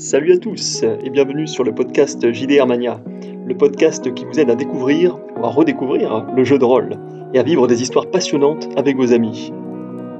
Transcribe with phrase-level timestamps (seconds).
[0.00, 3.02] Salut à tous et bienvenue sur le podcast JDR Mania,
[3.44, 6.90] le podcast qui vous aide à découvrir ou à redécouvrir le jeu de rôle
[7.34, 9.52] et à vivre des histoires passionnantes avec vos amis.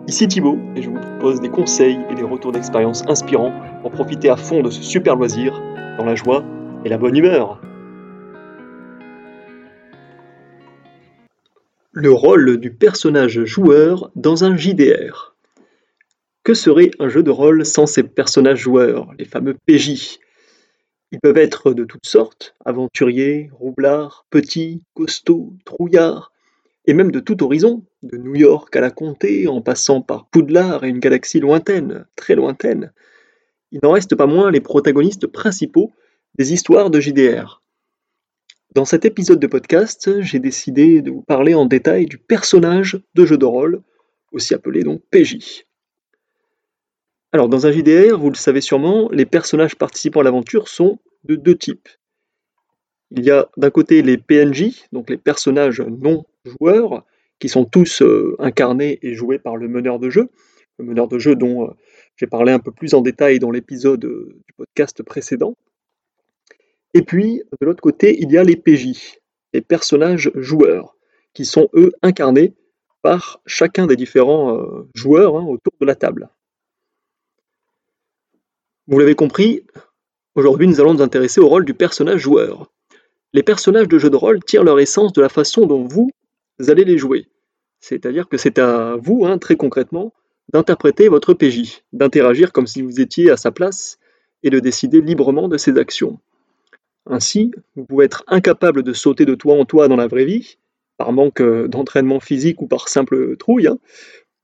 [0.09, 3.53] Ici Thibaut et je vous propose des conseils et des retours d'expérience inspirants
[3.83, 5.63] pour profiter à fond de ce super loisir
[5.97, 6.45] dans la joie
[6.85, 7.61] et la bonne humeur.
[11.93, 15.38] Le rôle du personnage joueur dans un JDR.
[16.49, 20.19] Que serait un jeu de rôle sans ces personnages joueurs, les fameux PJ
[21.13, 26.33] Ils peuvent être de toutes sortes, aventuriers, roublards, petits, costauds, trouillards,
[26.87, 30.85] et même de tout horizon, de New York à la Comté, en passant par Poudlard
[30.85, 32.95] et une galaxie lointaine, très lointaine.
[33.71, 35.93] Il n'en reste pas moins les protagonistes principaux
[36.39, 37.63] des histoires de JDR.
[38.75, 43.27] Dans cet épisode de podcast, j'ai décidé de vous parler en détail du personnage de
[43.27, 43.83] jeu de rôle,
[44.33, 45.68] aussi appelé donc PJ.
[47.31, 51.37] Alors, dans un JDR, vous le savez sûrement, les personnages participant à l'aventure sont de
[51.37, 51.91] deux types.
[53.11, 57.05] Il y a d'un côté les PNJ, donc les personnages non joueurs,
[57.39, 60.31] qui sont tous euh, incarnés et joués par le meneur de jeu,
[60.79, 61.75] le meneur de jeu dont euh,
[62.17, 65.55] j'ai parlé un peu plus en détail dans l'épisode euh, du podcast précédent.
[66.95, 69.19] Et puis, de l'autre côté, il y a les PJ,
[69.53, 70.97] les personnages joueurs,
[71.35, 72.55] qui sont eux incarnés
[73.03, 74.59] par chacun des différents
[74.95, 76.31] joueurs hein, autour de la table.
[78.91, 79.67] Vous l'avez compris,
[80.35, 82.73] aujourd'hui nous allons nous intéresser au rôle du personnage joueur.
[83.35, 86.11] Les personnages de jeux de rôle tirent leur essence de la façon dont vous
[86.69, 87.27] allez les jouer.
[87.81, 90.15] C'est-à-dire que c'est à vous, hein, très concrètement,
[90.55, 93.99] d'interpréter votre PJ, d'interagir comme si vous étiez à sa place
[94.43, 96.19] et de décider librement de ses actions.
[97.05, 100.57] Ainsi, vous pouvez être incapable de sauter de toit en toit dans la vraie vie,
[100.97, 103.79] par manque euh, d'entraînement physique ou par simple trouille, hein,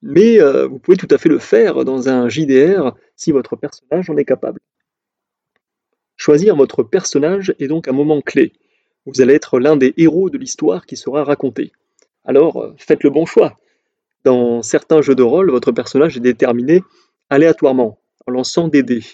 [0.05, 4.11] mais euh, vous pouvez tout à fait le faire dans un JDR si votre personnage
[4.11, 4.61] en est capable.
[6.17, 8.53] Choisir votre personnage est donc un moment clé.
[9.07, 11.73] Vous allez être l'un des héros de l'histoire qui sera racontée.
[12.27, 13.57] Alors, euh, faites le bon choix.
[14.25, 16.83] Dans certains jeux de rôle, votre personnage est déterminé
[17.31, 19.05] aléatoirement, en lançant des dés.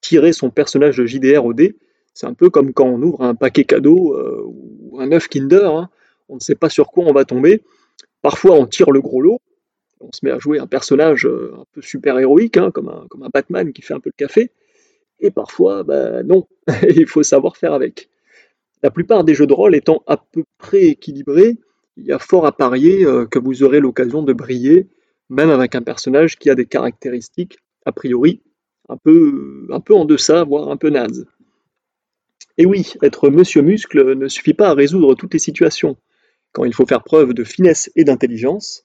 [0.00, 1.76] Tirer son personnage de JDR au dé,
[2.12, 5.76] c'est un peu comme quand on ouvre un paquet cadeau euh, ou un œuf Kinder.
[5.76, 5.90] Hein.
[6.28, 7.62] On ne sait pas sur quoi on va tomber.
[8.20, 9.40] Parfois, on tire le gros lot,
[10.04, 13.28] on se met à jouer un personnage euh, un peu super héroïque, hein, comme, un,
[13.32, 14.50] Batman qui fait un peu de café,
[15.20, 16.46] et parfois, ben non,
[16.88, 18.08] il faut savoir faire avec.
[18.82, 21.56] La plupart des jeux de rôle étant à peu près équilibrés,
[21.96, 24.88] il y a fort à parier euh, que vous aurez l'occasion de briller,
[25.30, 28.42] même avec un personnage qui a des caractéristiques, a priori,
[28.88, 31.26] un peu, un peu en deçà, voire un peu naze.
[32.58, 35.96] Et oui, être monsieur muscle ne suffit pas à résoudre toutes les situations.
[36.52, 38.83] Quand il faut faire preuve de finesse et d'intelligence,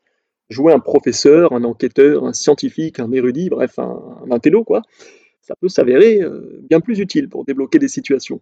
[0.50, 4.82] jouer un professeur, un enquêteur, un scientifique, un érudit, bref, un, intello, quoi,
[5.42, 8.42] ça peut s'avérer euh, bien plus utile pour débloquer des situations.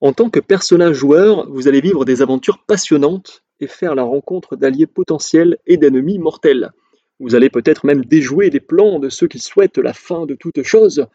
[0.00, 4.56] En tant que personnage joueur, vous allez vivre des aventures passionnantes et faire la rencontre
[4.56, 6.72] d'alliés potentiels et d'ennemis mortels.
[7.20, 10.62] Vous allez peut-être même déjouer les plans de ceux qui souhaitent la fin de toute
[10.64, 11.06] chose.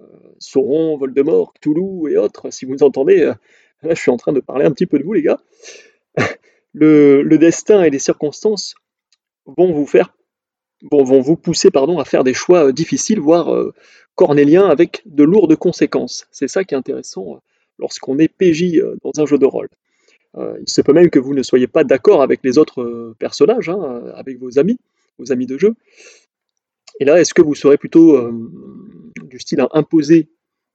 [0.00, 0.04] Euh,
[0.38, 3.34] Sauron, Voldemort, Cthulhu et autres, si vous entendez, euh,
[3.82, 5.40] là je suis en train de parler un petit peu de vous les gars.
[6.72, 8.74] Le, destin et les circonstances
[9.46, 10.14] vont vous faire
[10.90, 13.74] vont vous pousser pardon, à faire des choix euh, difficiles, voire euh,
[14.14, 16.26] cornéliens, avec de lourdes conséquences.
[16.30, 17.38] C'est ça qui est intéressant euh,
[17.78, 19.68] lorsqu'on est PJ dans un jeu de rôle.
[20.36, 24.02] il se peut même que vous ne soyez pas d'accord avec les autres personnages, hein,
[24.14, 24.78] avec vos amis,
[25.18, 25.74] vos amis de jeu.
[26.98, 28.30] Et là, est-ce que vous serez plutôt
[29.22, 30.28] du style à imposer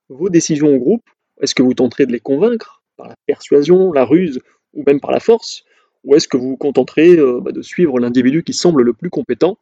[0.10, 1.08] vos décisions au groupe?
[1.42, 4.40] Est-ce que vous tenterez de les convaincre par la persuasion, la ruse
[4.74, 5.64] ou même par la force?
[6.06, 9.10] Ou est-ce que vous vous contenterez euh, bah, de suivre l'individu qui semble le plus
[9.10, 9.58] compétent?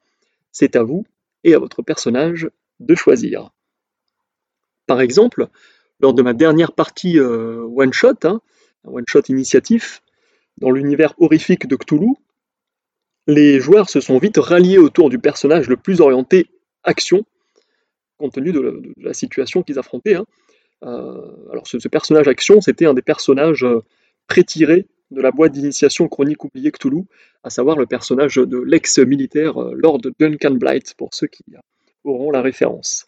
[0.51, 1.05] C'est à vous
[1.43, 2.49] et à votre personnage
[2.79, 3.49] de choisir.
[4.85, 5.47] Par exemple,
[5.99, 8.41] lors de ma dernière partie euh, one-shot, hein,
[8.85, 10.01] un one-shot initiatif,
[10.57, 12.13] dans l'univers horrifique de Cthulhu,
[13.25, 16.47] les joueurs se sont vite ralliés autour du personnage le plus orienté
[16.83, 17.23] action,
[18.17, 20.15] compte tenu de la, situation qu'ils affrontaient.
[20.15, 20.25] Hein.
[20.83, 23.65] Euh, alors ce, personnage action, c'était un des personnages
[24.27, 27.03] pré-tirés de la boîte d'initiation chronique oubliée Cthulhu,
[27.43, 31.43] à savoir le personnage de l'ex-militaire euh, Lord Duncan Blight, pour ceux qui
[32.03, 33.07] auront la référence.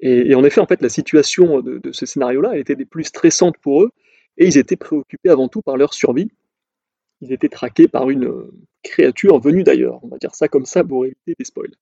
[0.00, 3.82] Et, en effet, en fait, la situation de, ce scénario-là était des plus stressantes pour
[3.82, 3.90] eux,
[4.36, 6.30] et ils étaient préoccupés avant tout par leur survie.
[7.22, 8.52] Ils étaient traqués par une euh,
[8.82, 11.74] créature venue d'ailleurs, on va dire ça comme ça pour éviter des spoils.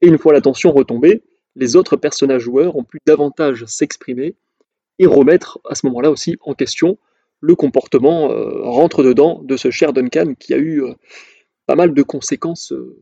[0.00, 1.22] Et une fois la tension retombée,
[1.54, 4.34] les autres personnages joueurs ont pu davantage s'exprimer
[4.98, 6.98] et remettre à ce moment-là aussi en question
[7.42, 10.94] le comportement euh, rentre dedans de ce cher Duncan qui a eu euh,
[11.66, 12.96] pas mal de conséquences euh,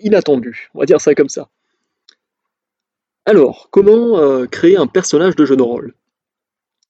[0.00, 1.48] inattendues, on va dire ça comme ça.
[3.26, 5.94] Alors, comment créer un personnage de jeu de rôle?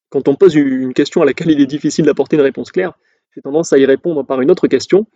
[0.09, 2.99] Quand on pose une question à laquelle il est difficile d'apporter une réponse claire,
[3.33, 5.07] j'ai tendance à y répondre par une autre question.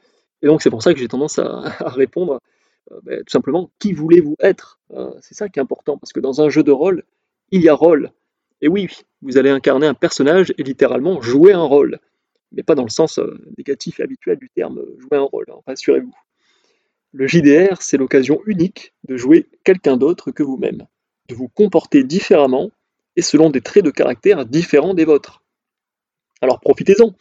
[0.43, 2.41] Et donc c'est pour ça que j'ai tendance à, répondre
[3.02, 4.79] ben, tout simplement qui voulez-vous être?
[5.20, 7.02] C'est ça qui est important, parce que dans un jeu de rôle,
[7.50, 8.12] il y a rôle.
[8.60, 8.88] Et oui,
[9.22, 11.99] vous allez incarner un personnage et littéralement jouer un rôle.
[12.52, 13.20] Mais pas dans le sens
[13.56, 16.14] négatif et habituel du terme jouer un rôle, hein, rassurez-vous.
[17.12, 20.87] Le JDR, c'est l'occasion unique de jouer quelqu'un d'autre que vous-même
[21.28, 22.70] de vous comporter différemment
[23.16, 25.43] et selon des traits de caractère différents des vôtres.
[26.40, 27.14] Alors profitez-en.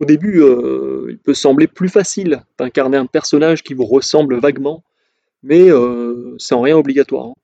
[0.00, 4.84] Au début, euh, il peut sembler plus facile d'incarner un personnage qui vous ressemble vaguement,
[5.42, 7.26] mais euh, c'est en rien obligatoire.
[7.26, 7.34] Hein.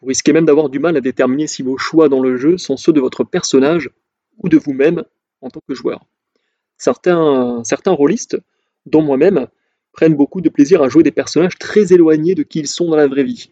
[0.00, 2.76] Vous risquez même d'avoir du mal à déterminer si vos choix dans le jeu sont
[2.76, 3.90] ceux de votre personnage
[4.38, 5.04] ou de vous-même
[5.40, 6.04] en tant que joueur.
[6.76, 8.38] Certains, certains rôlistes,
[8.84, 9.46] dont moi-même,
[9.92, 12.96] prennent beaucoup de plaisir à jouer des personnages très éloignés de qui ils sont dans
[12.96, 13.50] la vraie vie.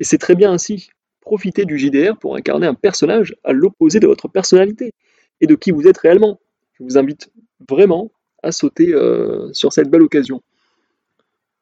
[0.00, 0.90] Et c'est très bien ainsi
[1.26, 4.94] profitez du JDR pour incarner un personnage à l'opposé de votre personnalité
[5.40, 6.40] et de qui vous êtes réellement.
[6.74, 7.30] Je vous invite
[7.68, 8.12] vraiment
[8.44, 10.40] à sauter euh, sur cette belle occasion.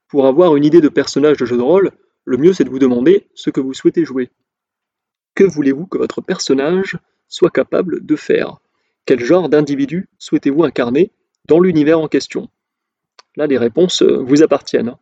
[0.09, 1.93] Pour avoir une idée de personnage de jeu de rôle,
[2.25, 4.31] le mieux c'est de vous demander ce que vous souhaitez jouer.
[5.35, 6.97] Que voulez-vous que votre personnage
[7.29, 8.59] soit capable de faire?
[9.07, 11.13] Quel genre d'individu souhaitez-vous incarner
[11.47, 12.49] dans l'univers en question?
[13.37, 14.97] Là, les réponses euh, vous appartiennent.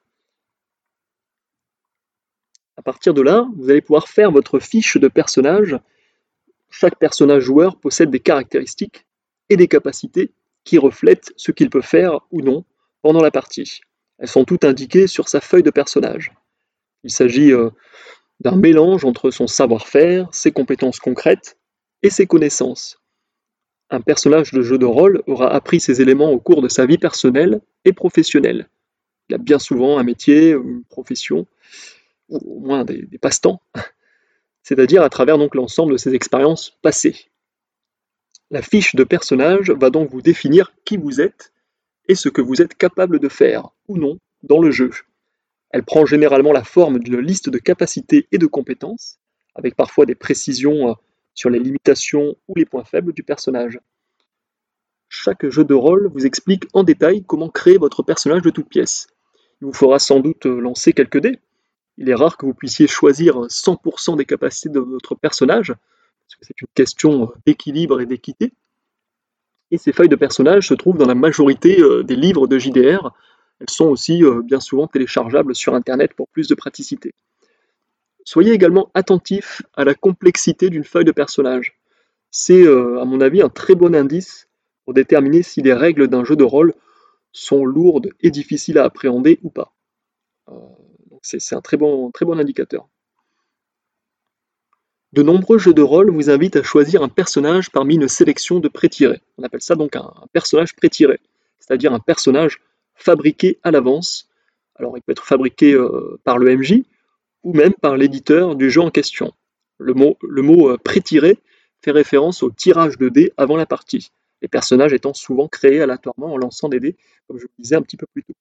[2.76, 5.78] À partir de là, vous allez pouvoir faire votre fiche de personnage.
[6.70, 9.06] Chaque personnage joueur possède des caractéristiques
[9.50, 10.32] et des capacités
[10.64, 12.64] qui reflètent ce qu'il peut faire ou non
[13.02, 13.82] pendant la partie.
[14.19, 16.32] Elles sont toutes indiquées sur sa feuille de personnage.
[17.04, 17.70] Il s'agit euh,
[18.40, 21.58] d'un mélange entre son savoir-faire, ses compétences concrètes
[22.02, 23.00] et ses connaissances.
[23.90, 26.99] Un personnage de jeu de rôle aura appris ces éléments au cours de sa vie
[26.99, 28.69] personnelle et professionnelle.
[29.28, 31.46] Il a bien souvent un métier, une profession,
[32.28, 33.60] ou au moins des, passe-temps,
[34.62, 37.26] c'est-à-dire à travers l'ensemble de ses expériences passées.
[38.50, 41.52] La fiche de personnage va donc vous définir qui vous êtes
[42.08, 44.90] et ce que vous êtes capable de faire ou non dans le jeu.
[45.72, 49.19] Elle prend généralement la forme d'une liste de capacités et de compétences,
[49.54, 50.94] avec parfois des précisions euh,
[51.34, 53.80] sur les limitations ou les points faibles du personnage.
[55.08, 59.08] Chaque jeu de rôle vous explique en détail comment créer votre personnage de toute pièce.
[59.60, 61.40] Il vous faudra sans doute euh, lancer quelques dés
[61.98, 66.46] il est rare que vous puissiez choisir 100% des capacités de votre personnage, parce que
[66.46, 68.52] c'est une question d'équilibre et d'équité.
[69.70, 73.14] Et ces feuilles de personnage se trouvent dans la majorité euh, des livres de JDR.
[73.60, 77.12] Elles sont aussi euh, bien souvent téléchargeables sur Internet pour plus de praticité.
[78.25, 81.78] Soyez également attentif à la complexité d'une feuille de personnage.
[82.31, 84.49] C'est, euh, à mon avis, un très bon indice
[84.84, 86.75] pour déterminer si les règles d'un jeu de rôle
[87.32, 89.72] sont lourdes et difficiles à appréhender ou pas
[91.22, 92.88] c'est un très bon, très bon indicateur.
[95.12, 98.69] De nombreux jeux de rôle vous invitent à choisir un personnage parmi une sélection de
[98.69, 99.20] pré-tirés.
[99.38, 101.20] On appelle ça donc un, personnage pré-tiré,
[101.58, 102.60] c'est-à-dire un personnage
[103.02, 104.28] fabriqué à l'avance.
[104.76, 106.82] Alors il peut être fabriqué euh, par le MJ
[107.43, 109.32] ou même par l'éditeur du jeu en question.
[109.78, 111.38] Le mot, le euh, pré-tiré
[111.81, 116.32] fait référence au tirage de dés avant la partie, les personnages étant souvent créés aléatoirement
[116.32, 116.96] en lançant des dés,
[117.26, 118.34] comme je le disais un petit peu plus tôt.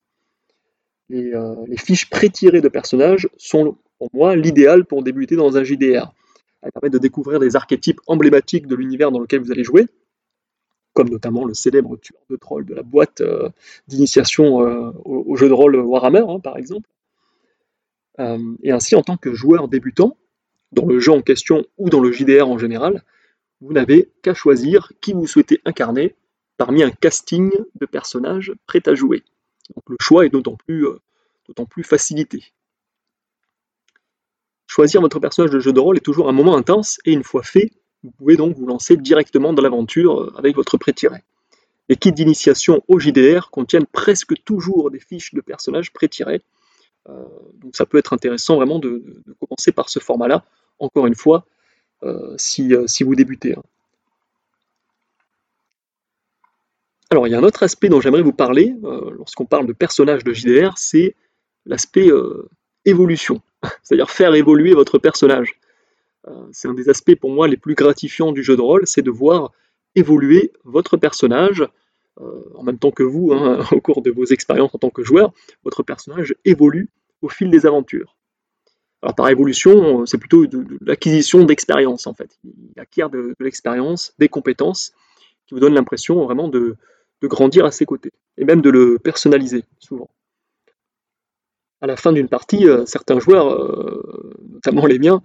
[1.11, 6.13] Euh, les, fiches pré-tirées de personnages sont pour moi l'idéal pour débuter dans un JDR.
[6.61, 9.87] Elles permettent de découvrir des archétypes emblématiques de l'univers dans lequel vous allez jouer,
[10.93, 13.49] comme notamment le célèbre tueur de trolls de la boîte euh,
[13.87, 16.89] d'initiation euh, au, jeu de rôle Warhammer, hein, par exemple.
[18.63, 20.17] et ainsi, en tant que joueur débutant,
[20.71, 23.03] dans le jeu en question ou dans le JDR en général,
[23.61, 26.15] vous n'avez qu'à choisir qui vous souhaitez incarner
[26.57, 29.23] parmi un casting de personnages prêts à jouer.
[29.75, 30.99] Donc le choix est d'autant euh,
[31.69, 32.43] plus facilité.
[34.67, 37.43] Choisir votre personnage de jeu de rôle est toujours un moment intense et une fois
[37.43, 37.71] fait,
[38.03, 41.19] vous pouvez donc vous lancer directement dans l'aventure euh, avec votre pré-tiré.
[41.89, 46.41] Les kits d'initiation au JDR contiennent presque toujours des fiches de personnages pré-tirés.
[47.09, 49.03] Euh, donc ça peut être intéressant vraiment de,
[49.39, 50.45] commencer par ce format-là,
[50.79, 51.45] encore une fois,
[52.37, 53.55] si, vous débutez.
[53.55, 53.63] Hein.
[57.11, 59.73] Alors, il y a un autre aspect dont j'aimerais vous parler euh, lorsqu'on parle de
[59.73, 61.13] personnage de JDR, c'est
[61.65, 62.49] l'aspect euh,
[62.85, 63.41] évolution,
[63.83, 65.59] c'est-à-dire faire évoluer votre personnage.
[66.27, 69.01] Euh, c'est un des aspects pour moi les plus gratifiants du jeu de rôle, c'est
[69.01, 69.51] de voir
[69.95, 71.67] évoluer votre personnage
[72.55, 75.33] en même temps que vous, hein, au cours de vos expériences en tant que joueur,
[75.63, 76.89] votre personnage évolue
[77.21, 78.15] au fil des aventures.
[79.01, 80.45] Alors par évolution, c'est plutôt
[80.81, 82.37] l'acquisition d'expérience en fait.
[82.43, 84.93] Il acquiert de l'expérience, des compétences
[85.47, 86.77] qui vous donnent l'impression vraiment de,
[87.23, 90.09] grandir à ses côtés, et même de le personnaliser, souvent.
[91.81, 95.21] À la fin d'une partie, euh, certains joueurs, euh, notamment les miens,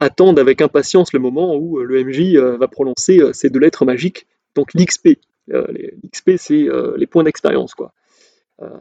[0.00, 4.74] attendent avec impatience le moment où le MJ va prononcer ces deux lettres magiques, donc
[4.74, 5.18] l'XP.
[5.48, 7.74] L'XP, c'est les points d'expérience,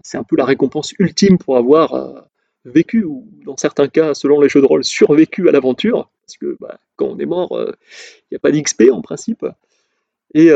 [0.04, 2.26] c'est un peu la récompense ultime pour avoir
[2.66, 6.58] vécu, ou dans certains cas, selon les jeux de rôle, survécu à l'aventure, parce que
[6.60, 9.46] bah, quand on est mort, il n'y a pas d'XP en principe.
[10.34, 10.52] Et,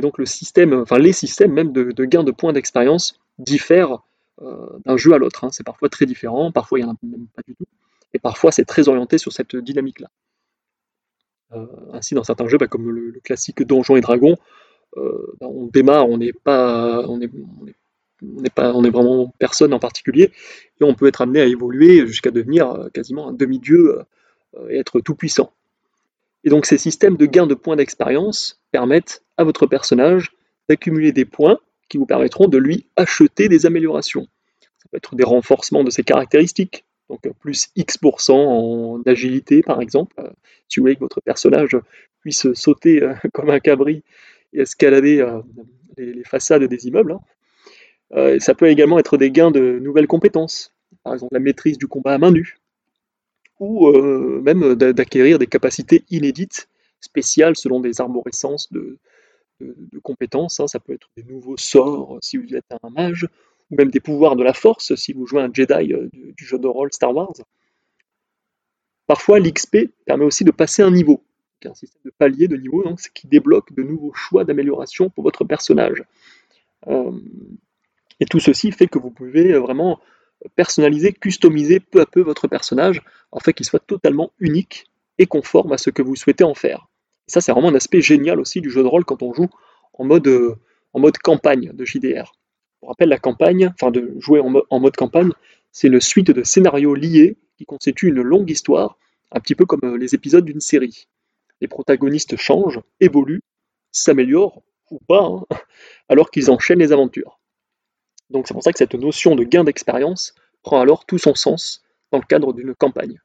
[0.00, 4.02] donc le système, enfin les systèmes même de, gain de points d'expérience diffèrent
[4.42, 5.44] euh, d'un jeu à l'autre.
[5.44, 5.50] Hein.
[5.50, 7.64] C'est parfois très différent, parfois il n'y en a même pas du tout,
[8.14, 10.08] et parfois c'est très orienté sur cette dynamique-là.
[11.52, 14.36] Euh, ainsi, dans certains jeux, bah, comme le, classique Donjons et Dragons,
[14.96, 17.30] euh, bah, on démarre, on n'est pas, on est,
[18.54, 20.32] pas, on vraiment personne en particulier,
[20.80, 24.00] et on peut être amené à évoluer jusqu'à devenir quasiment un demi-dieu
[24.68, 25.52] et être tout puissant.
[26.44, 30.32] Et donc ces systèmes de gain de points d'expérience permettent à votre personnage
[30.68, 34.28] d'accumuler des points qui vous permettront de lui acheter des améliorations.
[34.60, 39.80] Ça peut être des renforcements de ses caractéristiques, donc euh, plus X% en agilité par
[39.80, 40.30] exemple, euh,
[40.68, 41.76] si vous voulez que votre personnage
[42.20, 44.02] puisse sauter euh, comme un cabri
[44.52, 45.26] et escalader
[45.98, 47.18] les, façades des immeubles.
[48.12, 48.38] Hein.
[48.38, 50.72] Ça peut également être des gains de nouvelles compétences,
[51.04, 52.56] par exemple la maîtrise du combat à main nue,
[53.60, 53.90] ou
[54.40, 56.70] même d'acquérir des capacités inédites,
[57.02, 58.96] spéciales selon des arborescences de,
[59.60, 60.60] de, compétences.
[60.60, 60.66] Hein.
[60.66, 63.28] Ça peut être des nouveaux sorts si vous êtes un mage,
[63.70, 66.58] ou même des pouvoirs de la force si vous jouez un Jedi euh, du, jeu
[66.58, 67.34] de rôle Star Wars.
[69.06, 71.22] Parfois, l'XP permet aussi de passer un niveau.
[71.64, 75.44] un système de palier de niveau donc, qui débloque de nouveaux choix d'amélioration pour votre
[75.44, 76.04] personnage.
[76.86, 77.12] Euh,
[78.20, 80.00] et tout ceci fait que vous pouvez vraiment
[80.54, 84.86] personnaliser, customiser peu à peu votre personnage, en fait qu'il soit totalement unique
[85.18, 86.88] et conforme à ce que vous souhaitez en faire
[87.28, 89.48] ça, c'est vraiment un aspect génial aussi du jeu de rôle quand on joue
[89.92, 90.56] en mode, euh,
[90.94, 92.32] en mode campagne de JDR.
[92.80, 95.30] Pour rappel, la campagne, enfin de jouer en, mode campagne,
[95.72, 98.98] c'est une suite de scénarios liés qui constituent une longue histoire,
[99.32, 101.08] un petit peu comme euh, les épisodes d'une série.
[101.60, 103.42] Les protagonistes changent, évoluent,
[103.90, 105.44] s'améliorent ou pas, hein,
[106.08, 107.40] alors qu'ils enchaînent les aventures.
[108.30, 111.82] Donc c'est pour ça que cette notion de gain d'expérience prend alors tout son sens
[112.12, 113.20] dans le cadre d'une campagne.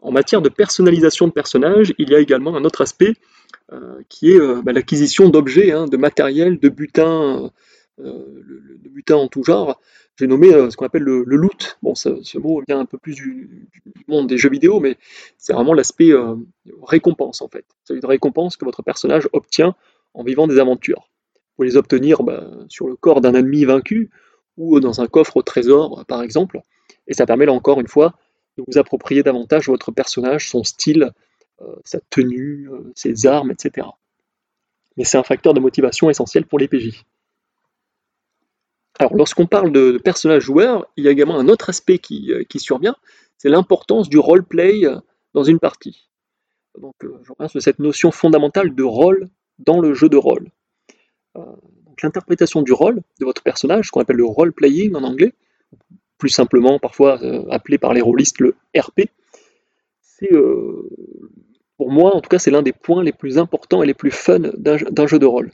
[0.00, 3.14] En matière de personnalisation de personnages, il y a également un autre aspect
[3.72, 7.50] euh, qui est euh, bah, l'acquisition d'objets, hein, de matériel, de butin,
[8.00, 8.42] euh,
[8.82, 9.80] de butin en tout genre.
[10.18, 11.78] J'ai nommé ce qu'on appelle le, loot.
[11.82, 13.68] Bon, ce, mot vient un peu plus du,
[14.08, 14.96] monde des jeux vidéo, mais
[15.36, 16.12] c'est vraiment l'aspect
[16.82, 17.66] récompense en fait.
[17.84, 19.74] C'est une récompense que votre personnage obtient
[20.14, 21.10] en vivant des aventures.
[21.34, 24.10] Vous pouvez les obtenir bah, sur le corps d'un ennemi vaincu
[24.56, 26.60] ou dans un coffre au trésor, par exemple.
[27.06, 28.14] Et ça permet là encore une fois
[28.56, 31.12] de vous approprier davantage votre personnage, son style,
[31.62, 33.86] euh, sa tenue, euh, ses armes, etc.
[34.96, 37.04] Mais c'est un facteur de motivation essentiel pour les PJ.
[38.98, 42.44] Alors, lorsqu'on parle de, personnage joueur, il y a également un autre aspect qui, euh,
[42.56, 42.96] survient,
[43.36, 44.82] c'est l'importance du roleplay
[45.34, 46.08] dans une partie.
[46.80, 50.48] Donc, je reviens sur cette notion fondamentale de rôle dans le jeu de rôle.
[52.02, 55.34] l'interprétation du rôle de votre personnage, qu'on appelle le role-playing en anglais,
[56.18, 59.08] plus simplement parfois euh, appelé par les rôlistes le RP,
[60.00, 60.88] c'est euh,
[61.76, 64.10] pour moi en tout cas c'est l'un des points les plus importants et les plus
[64.10, 65.50] fun d'un jeu de rôle.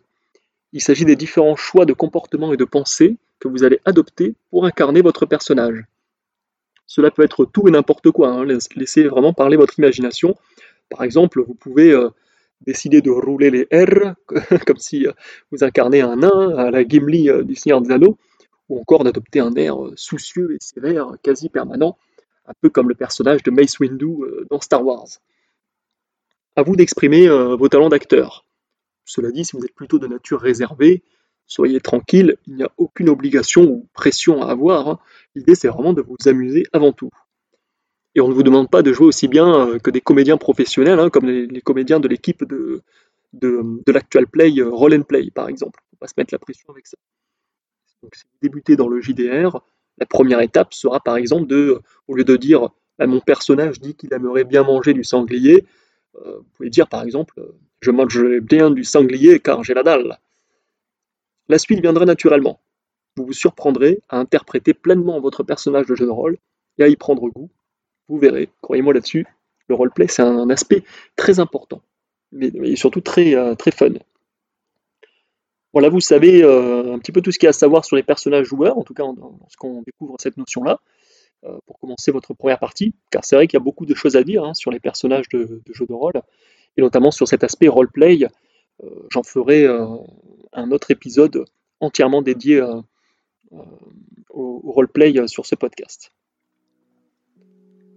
[0.72, 4.64] Il s'agit des différents choix de comportement et de pensée que vous allez adopter pour
[4.64, 5.84] incarner votre personnage.
[6.86, 8.44] Cela peut être tout et n'importe quoi, hein.
[8.76, 10.36] laissez vraiment parler votre imagination.
[10.90, 12.10] Par exemple, vous pouvez euh,
[12.66, 14.14] décider de rouler les R,
[14.66, 15.06] comme si
[15.50, 18.18] vous incarnez un nain à la Gimli du Seigneur des Anneaux,
[18.72, 21.98] ou encore d'adopter un air euh, soucieux et sévère, quasi permanent,
[22.46, 25.08] un peu comme le personnage de Mace Windu euh, dans Star Wars.
[26.56, 28.46] À vous d'exprimer euh, vos talents d'acteur.
[29.12, 31.02] Cela dit, si vous êtes plutôt de nature réservée,
[31.46, 35.04] soyez tranquille, il n'y a aucune obligation ou pression à avoir.
[35.34, 37.10] L'idée, c'est vraiment de vous amuser avant tout.
[38.14, 41.10] Et on ne vous demande pas de jouer aussi bien que des comédiens professionnels, hein,
[41.10, 42.80] comme les, comédiens de l'équipe de,
[43.34, 45.80] de, l'actual play Roll and Play, par exemple.
[45.92, 46.96] On va pas se mettre la pression avec ça.
[48.02, 49.60] Donc, si vous débutez dans le JDR,
[49.98, 53.94] la première étape sera par exemple de, au lieu de dire bah, mon personnage dit
[53.94, 55.66] qu'il aimerait bien manger du sanglier,
[56.16, 57.42] euh, vous pouvez dire par exemple
[57.82, 60.18] je mange bien du sanglier car j'ai la dalle.
[61.48, 62.60] La suite viendra naturellement.
[63.16, 66.38] Vous vous surprendrez à interpréter pleinement votre personnage de jeu de rôle
[66.78, 67.50] et à y prendre goût.
[68.08, 69.26] Vous verrez, croyez-moi là-dessus,
[69.68, 70.84] le roleplay c'est un aspect
[71.16, 71.82] très important,
[72.30, 73.92] mais, surtout très, euh, très fun.
[75.72, 77.96] Voilà, vous savez euh, un petit peu tout ce qu'il y a à savoir sur
[77.96, 79.04] les personnages joueurs, en tout cas
[79.40, 80.78] lorsqu'on découvre cette notion-là,
[81.44, 84.16] euh, pour commencer votre première partie, car c'est vrai qu'il y a beaucoup de choses
[84.16, 86.12] à dire hein, sur les personnages de, jeux de rôle,
[86.76, 88.24] et notamment sur cet aspect roleplay.
[88.82, 91.44] Euh, J'en ferai un autre épisode
[91.80, 92.62] entièrement dédié
[93.50, 96.12] au, au roleplay sur ce podcast.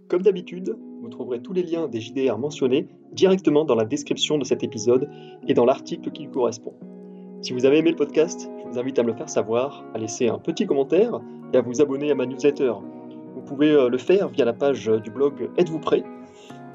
[0.08, 4.44] Comme d'habitude, Vous trouverez tous les liens des JDR mentionnés directement dans la description de
[4.44, 5.10] cet épisode
[5.48, 6.74] et dans l'article qui lui correspond.
[7.41, 10.00] Si vous avez aimé le podcast, je vous invite à me le faire savoir, à
[10.00, 11.22] laisser un petit commentaire
[11.53, 12.74] et à vous abonner à ma newsletter.
[13.36, 16.03] Vous pouvez euh, le faire via la page du blog Êtes-vous prêt?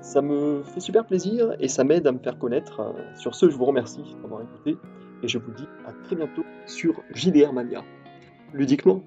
[0.00, 2.95] Ça me fait super plaisir et ça m'aide à me faire connaître.
[3.16, 4.76] Sur ce, je vous remercie d'avoir écouté
[5.23, 7.85] et je vous dis à très bientôt sur JDR Mania.
[8.52, 9.04] Ludiquement